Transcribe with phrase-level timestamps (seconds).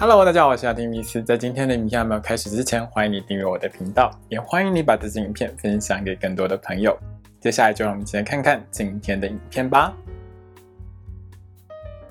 [0.00, 1.20] Hello，大家好，我是阿丁米斯。
[1.20, 6.96] 在今天的影片还没有开始之前，欢迎你订阅我的频道，也欢迎你把这支影片分享给更多的朋友。
[7.40, 9.92] 接下来就让我们一起来看看今天的影片吧。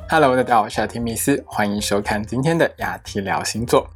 [0.09, 3.89] Hello，大家好，我是阿丁米斯，欢迎收看今天的雅提聊星座。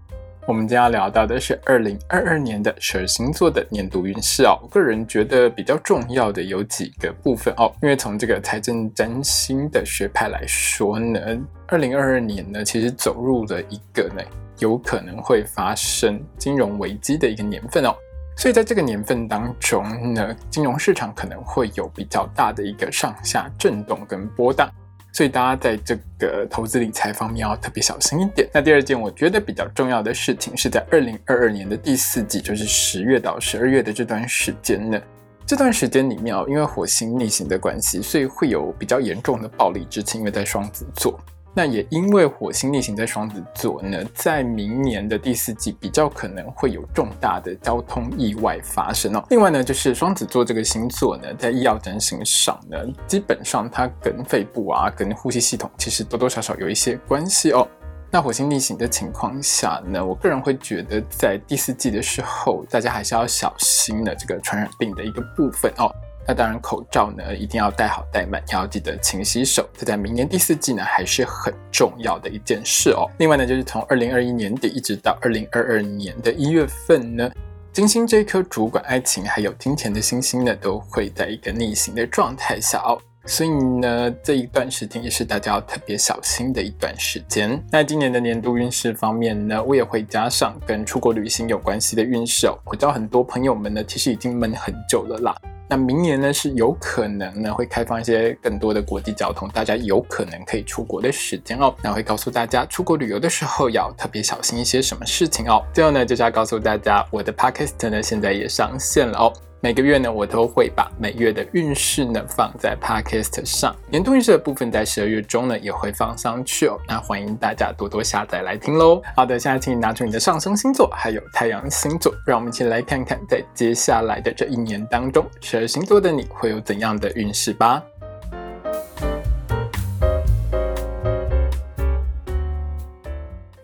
[0.52, 4.60] 我们今天要聊到的是二零二二年的十二星座的年度运势哦。
[4.62, 11.22] 我个人觉得比较重要的有几个部分哦，因为从这个财政占星的学派来说呢，
[11.68, 14.22] 二零二二年呢其实走入了一个呢
[14.58, 17.96] 有可能会发生金融危机的一个年份哦。
[18.36, 24.70] 所以在这个年份当中呢，金融市场可能会有比较大的一个上下震动跟波荡。
[25.14, 28.48] 所以大家在这个投资理财方面要特别小心一点。
[28.54, 35.02] 那第二件我觉得比较重要的事情是在二零二二年的第四季，就是十月到十二月的这段时间呢。
[35.46, 41.20] 这段时间里面哦，因为火星逆行的关系，所以会有比较严重的暴力之情，因为在双子座。
[41.54, 49.24] 那也因为火星逆行在双子座呢，在明年的第四季比较可能会有重大的交通意外发生哦。
[49.30, 57.68] 另外呢，就是双子座这个星座呢，在医药整形上呢，基本上它跟肺部啊、跟呼吸系统其实多多少少有一些关系哦。
[58.10, 65.90] 那火星逆行的情况下呢，我个人会觉得在第四季的时候，大家还是要小心的这个传染病的一个部分哦。
[66.28, 69.68] 那当然，口罩呢一定要戴好戴满，要记得勤洗手。
[69.78, 73.10] 这在明年第四季呢还是很重要的一件事哦。
[73.18, 77.30] 另外呢，就是从二零二一年底一直到二零二二年的一月份呢，
[77.74, 83.00] 金星这颗主管爱情还有金钱的星星呢，都会在一个逆行的状态下哦。
[83.26, 87.64] 所以呢，这一段时间也是大家要特别小心的一段时间。
[87.72, 92.58] 那今年的年度运势方面呢，我也会加上跟出国旅行有关系的运势哦。
[92.66, 95.36] 我知道很多朋友们呢，其实已经闷很久了啦。
[95.72, 101.74] 那明年呢是有可能呢会开放一些更多的国际交通，大家有可能可以出国的时间哦。
[101.82, 105.64] 那会告诉大家出国旅游的时候要特别小心一些什么事情哦。
[105.74, 109.32] 最后呢就是要告诉大家，我的 podcast 呢现在也上线了哦。
[109.64, 116.80] 每个月呢，我都会把每月的运势呢放在 Podcast 上，年度运势的部分在十二月中呢也会放上去哦。
[116.88, 119.00] 那欢迎大家多多下载来听喽。
[119.16, 127.84] 好的，现在请你拿出你的上升星座还有太阳星座，让我们一起来看看在接下来的这一年当中，十二星座的你会有怎样的运势吧。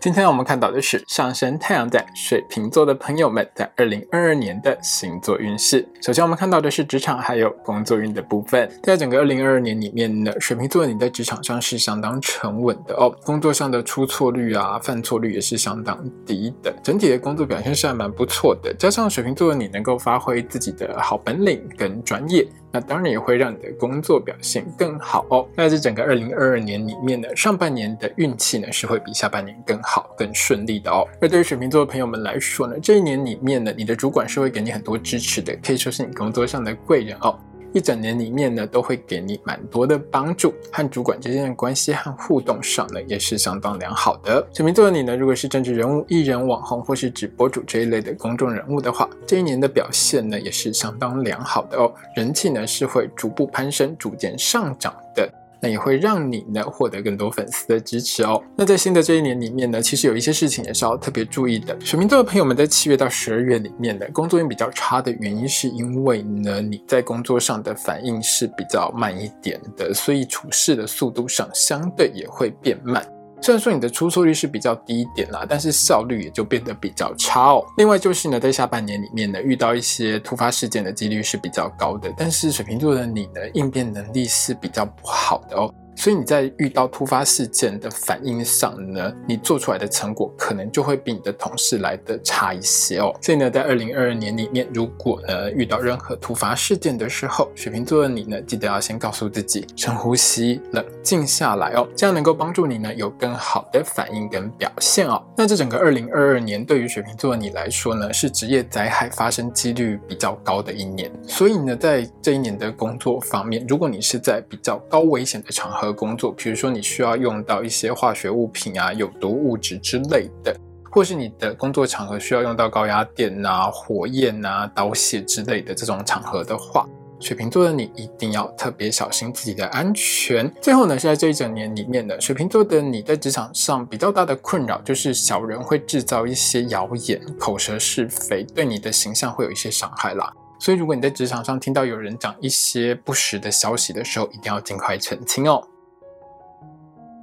[0.00, 5.84] 今天我们看到的是上升太阳在水瓶座的朋友们在二零二二年的星座运势。
[6.00, 8.70] 首先，我们看到的是职场还有工作运的部分。
[8.84, 18.72] 在整个二零二二年里面呢，水瓶座你在职场上是相当沉稳的哦，工作上的出错率啊、犯错率也是相当低的，整体的工作表现是还蛮不错的。
[18.78, 22.46] 加上水瓶座的你能够发挥自己的好本领跟专业。
[22.70, 25.48] 那当然也会让你的工作表现更好哦。
[25.54, 31.06] 那这整个二零二二年里面呢，上半年的运气呢是会比下半年更好、更顺利的哦。
[31.20, 37.38] 而对于水瓶座的朋友们来说呢，这一年里面呢，你的主管是会给你很多支持的，可以说是你工作上的贵人哦。
[37.72, 44.46] 一整年里面呢，都会给你蛮多的帮助，和主管之间的关系和互动上呢，也是相当良好的。
[44.52, 55.30] 水瓶座的你呢，如果是政治人物、艺人、网红或是直播主这一类的公众人物的话，这一年的表现呢，也是相当良好的哦，人气呢是会逐步攀升、逐渐上涨的。
[55.60, 58.42] 那也会让你呢获得更多粉丝的支持哦。
[58.56, 61.76] 那在新的这一年里面呢，其实有一些事情也是要特别注意的。
[61.80, 73.04] 水瓶座的朋友们在七月到十二月里面的，工作运比较差的原因，是因为呢你在工作上的反应是比较慢一点的，所以处事的速度上相对也会变慢。
[73.40, 77.64] 虽然说你的出错率是比较低一点啦，但是效率也就变得比较差哦。
[77.78, 85.72] 另外就是呢，在下半年里面呢，遇到一些突发事件的几率是比较高的，但是水瓶座的你的，应变能力是比较不好的哦。
[85.98, 93.12] 所以你在遇到突发事件的反应上呢，你做出来的成果可能就会比你的同事来的差一些哦。
[93.20, 105.20] 所以呢，在二零二二年里面，如果呢遇到任何突发事件的时候，水瓶座的你呢，记得要先告诉自己深呼吸，冷静下来哦，这样能够帮助你呢有更好的反应跟表现哦。
[105.36, 111.10] 那这整个二零二二年对于水瓶座的你来说呢，是职业灾害发生几率比较高的一年。
[111.26, 120.54] 所以呢，在这一年的工作方面，如果你是在比较高危险的场合，工作，比如说你需要用到一些化学物品啊、有毒物质之类的，
[120.90, 126.86] 或是你的工作场合需要用到高压电啊、火焰啊、刀械之类的这种场合的话，
[127.20, 130.48] 水瓶座的你一定要特别小心自己的安全。
[130.62, 140.32] 最后呢，是在这一整年里面的水瓶座的你在职场上比较大的困扰，就是小人会制造一些谣言、口舌是非，对你的形象会有一些伤害啦。
[140.60, 145.62] 所以如果你在职场上听到有人讲一些不实的消息的时候，一定要尽快澄清哦。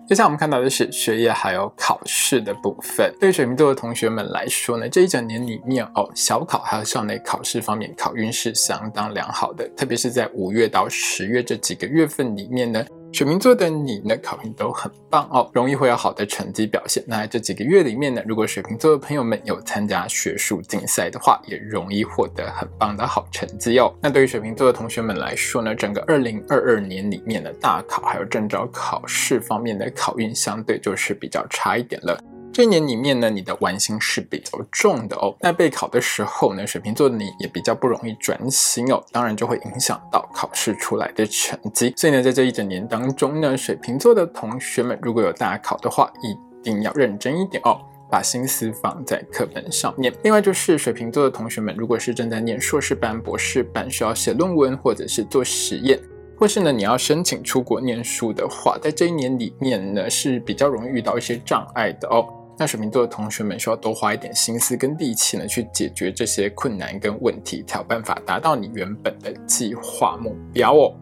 [0.08, 3.12] 接下来我们看到的是学业还有考试的部分。
[3.20, 12.86] 对水瓶座的同学们来说呢，这一整年里面哦，小考还有校内考试方面考运是相当良好的，特别是在五月到十月这几个月份里面呢。
[13.16, 17.02] 水瓶座的你呢，考运都很棒哦，容易会有好的成绩表现。
[17.08, 23.96] 那这几个月里面呢，如果水瓶座的朋友们有参加学术竞赛的话，也容易获得很棒的好成绩哦。
[24.02, 32.22] 那对于水瓶座的同学们来说呢，整个二零二二年里面的大考还有证照考试方面的考运，相对就是比较差一点了。
[32.56, 35.36] 这一年里面呢，你的玩心是比较重的哦。
[35.42, 41.94] 那备考的时候呢，水瓶座的你也比较不容易专心哦，当然就会影响到考试出来的成绩。
[41.98, 47.78] 所以呢，在这一整年当中呢，水瓶座的同学们如果有大考的话，一定要认真一点哦，
[48.10, 50.14] 把心思放在课本上面。
[50.24, 56.00] 另外就是水瓶座的同学们，如果是正在念硕士班、博士班，需要写论文或者是做实验，
[56.40, 62.26] 或是呢你要申请出国念书的话，在这一年里面呢是比较容易遇到一些障碍的哦。
[62.58, 70.96] 那水瓶座的同学们需要多花一点心思跟力气呢，去解决这些困难跟问题，才有办法达到你原本的计划目标哦。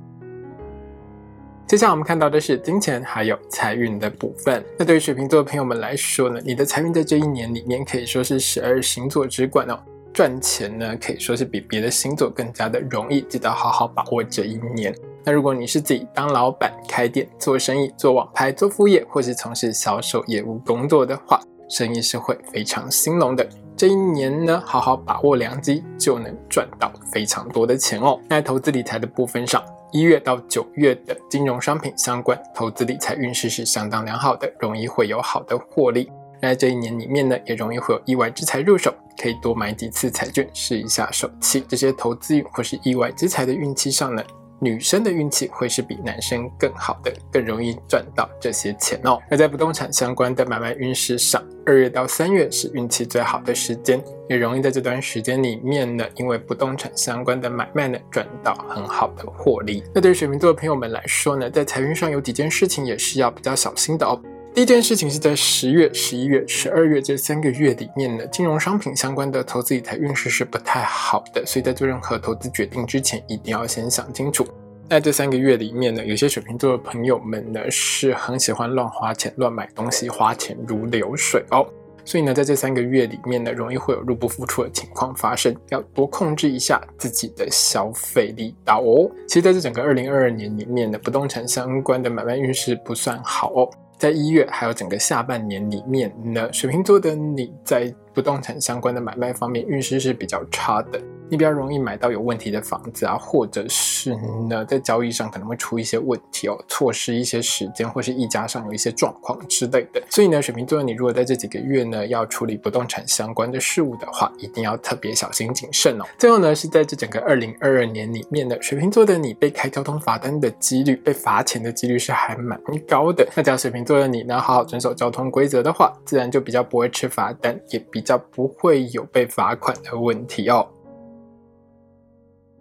[1.67, 4.63] 接下来我们看到的是金钱还有财运的部分。
[4.77, 9.79] 那对于水瓶座的朋友们来说呢，你的财运在这一年里面可以说是十二星座之冠哦，
[10.13, 14.93] 赚钱呢可以说是比别的星座更加的容易，记得好好把握这一年。
[15.25, 21.39] 那如果你是自己当老板、开店、做生意、做网拍、做副业，或是从事销售业务工作的话，
[21.69, 23.47] 生意是会非常兴隆的。
[23.75, 28.19] 这一年呢，好好把握良机，就能赚到非常多的钱哦。
[28.29, 36.11] 在投资理财的部分上，一月到九月的金融商品相关投资理财运势是相当良好的，容易会有好的获利。
[36.41, 41.63] 在这一年里面呢，也容易会有意外之财入手，可以多买几次彩券试一下手气。
[41.67, 44.21] 这些投资或是意外之财的运气上呢。
[44.63, 49.19] 女生的运气会是比男生更好的，更容易赚到这些钱哦。
[49.29, 59.83] 那在不动产相关的买卖运势上，二月到三月是运气最好的时间，也容易在这段时间里面呢，因为不动产相关的买卖呢，赚到很好的获利。
[59.93, 64.17] 那对于水瓶座的朋友们来说呢，在财运上有几件事情也是要比较小心的哦。
[64.53, 74.45] 第一件事情是在十月、十一月、十二月这三个月里面呢，金融商品相关的投资理财运势是不太好的，所以在做任何投资决定之前，一定要先想清楚。
[74.87, 81.65] 在这三个月里面呢，有些水瓶座的朋友们呢，是很喜欢乱花钱、乱买东西，花钱如流水哦。
[82.05, 89.09] 所以呢，在这三个月里面呢，容易会有入不敷出的情况发生，要多控制一下自己的消费力道哦。
[89.27, 93.69] 其实，在这整个二零二二年里面呢，不动产相关的买卖运势不算好哦。
[94.03, 101.01] 在一月还有整个下半年里面呢，水瓶座的你在不动产相关的买卖方面运势是比较差的。
[101.33, 104.15] 你比较容易买到有问题的房子啊，或者是
[104.47, 109.99] 呢，在交易上可能会出一些问题哦，错失一些时间，或是溢价上有一些状况之类的。
[110.11, 116.05] 所以呢，水瓶座的你如果在这几个月呢要处理不动产相关的事物的话，一定要特别小心谨慎哦。
[116.19, 123.27] 最后呢，是在这整个二零二二年里面呢，水瓶座的你被开交通罚单的几率，被罚钱的几率是还蛮高的。
[123.35, 130.67] 那只要水瓶座的你呢好好遵守交通规则的话，自然就比较不会吃罚单，也比较不会有被罚款的问题哦。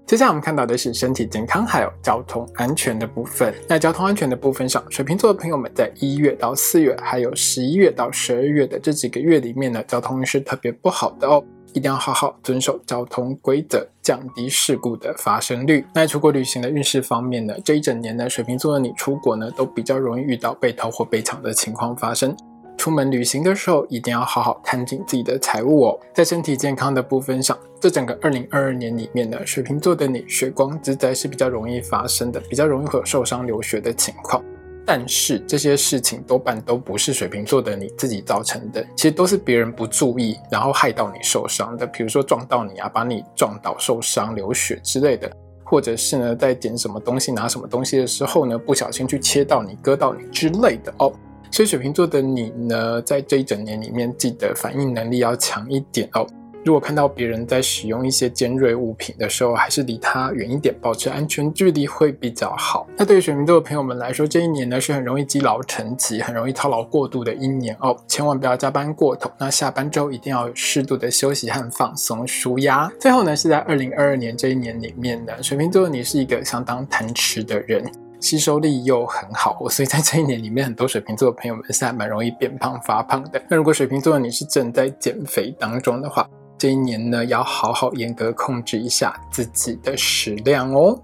[0.04, 3.54] 接下来我们看到的是身体健康还有交通安全的部分。
[3.66, 15.82] 那交通安全的部分上，水瓶座的朋友们在一月到四月，还有十一月到十二月的这几个月里面呢，交通运势特别不好的哦，一定要好好遵守交通规则，降低事故的发生率。
[15.94, 22.36] 那出国旅行的运势方面呢，这一整年呢，水瓶座的你出国呢，都比较容易遇到被偷或被抢的情况发生。
[22.82, 26.00] 出门旅行的时候，一定要好好看紧自己的财物哦。
[26.12, 34.42] 在身体健康的部分上，这整个二零二二年里面呢，水瓶座的你血光之灾是比较容易发生的，比较容易会有受伤流血的情况。
[34.84, 41.86] 但是这些事情多半都不是水瓶座的你自己造成的，其实都是别人不注意，然后害到你受伤的。
[41.86, 45.30] 比如说撞到你啊，把你撞倒受伤流血之类的，
[45.62, 51.12] 或者是呢，在捡什么东西拿什么东西的时候呢，不小心去切到你、割到你之类的哦。
[51.52, 56.26] 所以水瓶座的你呢，在这一整年里面，记得反应能力要强一点哦。
[56.64, 62.86] 如果看到别人在使用一些尖锐物品的时候，还是离他远一点，保持安全距离会比较好。
[62.96, 69.30] 那对于水瓶座的朋友们来说，这一年呢是很容易积劳成疾、很容易操劳过度的一年哦，千万不要加班过头。
[69.38, 72.90] 那下班之后一定要适度的休息和放松、舒压。
[72.98, 77.84] 最后呢，是在二零二二年这一年里面呢，水瓶座的你是一个相当贪吃的人。
[78.22, 83.42] 吸收力又很好，所以在这一年里面，很多水瓶座的朋友们是还蛮容易变胖发胖的。
[83.50, 86.26] 那如果水瓶座你是正在减肥当中的话，
[86.56, 90.96] 这一年呢要好好严格控制一下自己的食量哦。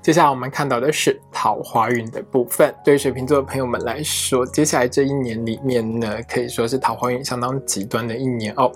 [0.00, 2.74] 接下来我们看到的是桃花运的部分。
[2.84, 8.72] 对于水瓶座的朋友们来说，接下来这一年里面呢，可以说是桃花运相当极端的一年哦。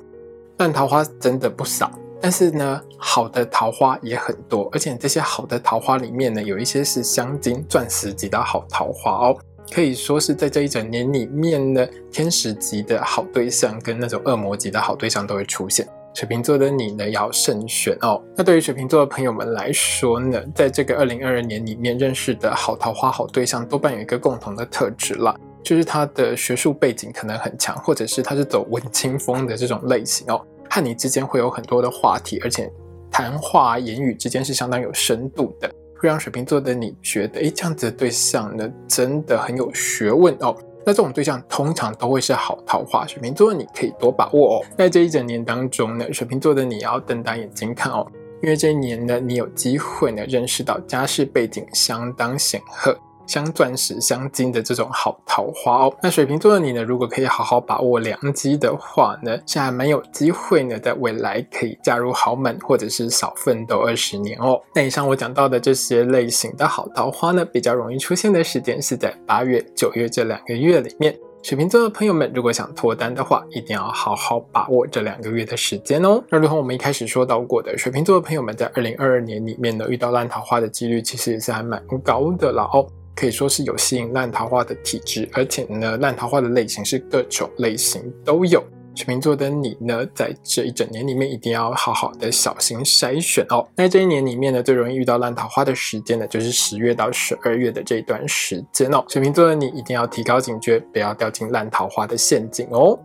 [0.56, 9.36] 但桃花真的不少，但是呢，好的桃花也很多，而且这些好的桃花里面呢，有一些是镶金钻石级的好桃花哦。
[9.70, 15.86] 可以说是在这一整年里面呢，天使级的好对象跟那种恶魔级的好对象都会出现。
[16.14, 18.20] 水瓶座的你呢，要慎选哦。
[18.34, 32.70] 那对于水瓶座的朋友们来说呢，在这个二零二二年里面认识的好桃花、好对象，多半有一个共同的特质啦，就是他的学术背景可能很强，或者是他是走文青风的这种类型哦，和你之间会有很多的话题，而且
[33.10, 40.56] 谈话言语之间是相当有深度的，会让水瓶座的你觉得，哎，这样子的对象呢，真的很有学问哦。
[40.86, 44.64] 那这种对象通常都会是好桃花，水瓶座的你可以多把握哦。
[44.78, 48.06] 在这一整年当中呢，水瓶座的你要瞪大眼睛看哦，
[48.42, 52.96] 因为这一年呢，你有机会呢认识到家世背景相当显赫。
[53.28, 55.94] 镶钻石、镶金的这种好桃花哦。
[56.02, 56.82] 那水瓶座的你呢？
[56.82, 64.60] 如果可以好好把握良机的话呢，是还蛮有机会呢，在未来可以嫁入豪门，或者是少奋斗二十年哦。
[64.74, 71.14] 那以上我讲到的这些类型的好桃花呢，比较容易出现的时间是在八月、九月这两个月里面。
[71.40, 76.20] 水瓶座的朋友们，如果想脱单的话，一定要好好把握这两个月的时间哦。
[76.30, 82.84] 那如同我们一开始说到过的，水瓶座的朋友们在二零二二年里面呢，遇到烂桃花的几率其实也是还蛮高的了哦。
[83.18, 88.62] 可以说是有吸引烂桃花的体质，而且呢，烂桃花的类型是各种类型都有。
[88.94, 93.66] 水瓶座的你呢，在这一整年里面一定要好好的小心筛选哦。
[93.76, 99.04] 那这一年里面呢，最容易遇到烂桃花的时间呢，就是十月到十二月的这段时间哦。
[99.08, 102.98] 水瓶座的你一定要提高警觉，不要掉进烂桃花的陷阱哦。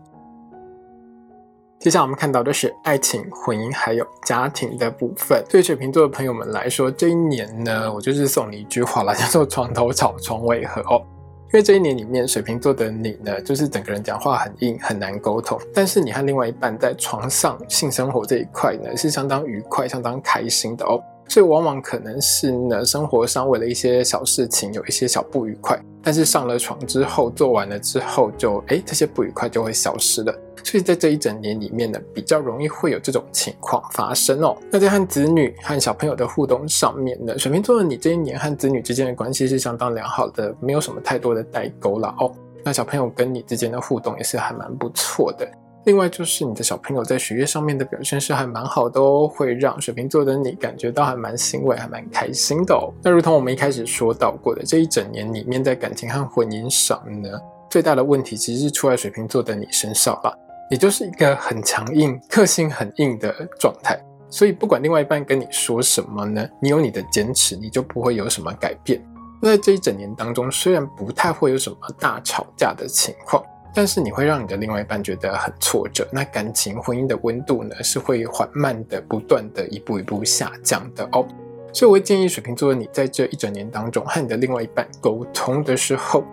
[1.84, 5.44] 接下来我们看到的是爱情、婚姻还有家庭的部分。
[5.50, 11.04] 对水瓶座的朋友们来说，这一年呢，我就是送你一句话了，叫做“床头吵，床尾和”哦。
[11.48, 15.60] 因为这一年里面，水瓶座的你呢，就是整个人讲话很硬，很难沟通。
[15.74, 21.04] 但是你和另外一半在床上性生活这一块呢，是相当愉快、相当开心的哦。
[21.28, 30.34] 所以往往可能是呢，生活上为了一些小事情有一些小不愉快，但是上了床之后，做完了之后，就哎，这些不愉快就会消失了。
[30.64, 34.56] 所以在这一整年里面呢，比较容易会有这种情况发生哦。
[34.72, 42.32] 那在和子女和小朋友的互动上面呢，水瓶座的你这一年和子女之间的关系是相当良好的，没有什么太多的代沟了哦。
[42.64, 45.46] 那小朋友跟你之间的互动也是还蛮不错的。
[45.86, 52.94] 另外就是你的小朋友在学业上面的表现是还蛮好的哦，会让水瓶座的你感觉到还蛮欣慰，还蛮开心的哦。
[53.04, 57.30] 那如同我们一开始说到过的，这一整年里面在感情和婚姻上呢，
[57.70, 60.34] 最大的问题其实是出在水瓶座的你身上吧。
[60.72, 64.00] 也就是一个很强硬、个性很硬的状态，
[64.30, 69.00] 所以不管另外一半跟你说什么呢，你有你的坚持，你就不会有什么改变。
[69.42, 76.08] 那在这一整年当中，虽然不太会有什么大吵架的情况，但是你会让你的另外一半觉得很挫折。
[76.12, 81.26] 那感情、婚姻的温度呢，是会缓慢的、不断的一步一步下降的哦。
[81.74, 86.24] 所以我会建议水瓶座的你，在这一整年当中和你的另外一半沟通的时候，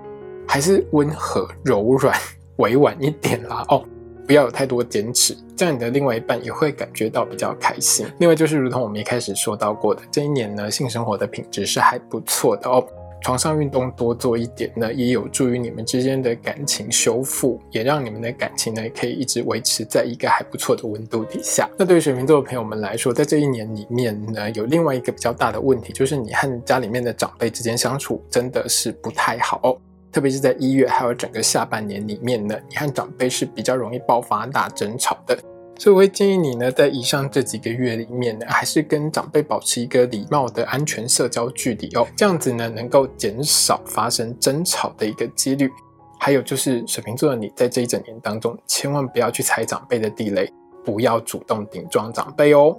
[0.47, 2.15] 还是温和、柔软、
[2.57, 3.83] 委婉一点啦哦。
[4.27, 8.07] 不要有太多坚持，这样你的另外一半也会感觉到比较开心。
[8.19, 12.87] 另外就是，如同我们一开始说到过的，这一年呢，性生活的品质是还不错的哦。
[13.23, 21.69] 床上运动多做一点呢，也有助于你们之间的感情修复，也让你们的感情呢可以一直维持在一个还不错的温度底下。
[21.79, 29.79] 那对于水瓶座的朋友们来说，在这一年里面呢，有另外一个比较大的问题，就是你和家里面的长辈之间相处真的是不太好。
[30.13, 35.39] 特别是在一月还有整个下半年里面呢，你和长辈是比较容易爆发大争吵的，
[35.81, 45.71] 所以我会建议你呢，在以上这几个月里面呢，还是跟长辈保持一个礼貌的安全社交距离哦，这样子呢，能够减少发生争吵的一个几率。
[46.19, 50.53] 还有就是水瓶座的你在这一整年当中，千万不要去踩长辈的地雷，
[50.85, 52.77] 不要主动顶撞长辈哦。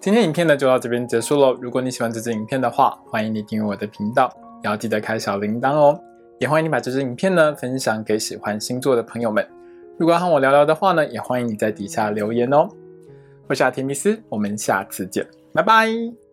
[0.00, 1.52] 今天影片呢就到这边结束喽。
[1.60, 4.32] 如果你喜欢这支影片的话，欢迎你订阅我的频道。
[4.62, 6.00] 也要记得开小铃铛哦，
[6.38, 9.44] 也欢迎你把这支影片呢分享给喜欢星座的朋友们。
[9.98, 12.68] 如果要和我聊聊的话呢，也欢迎你在底下留言哦。
[13.46, 16.25] 我是阿提米斯，我们下次见，拜拜。